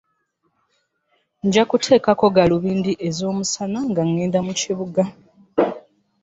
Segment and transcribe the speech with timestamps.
[1.45, 5.03] Njakutekako ggalubindi ezomusana ngangeda mukibuga.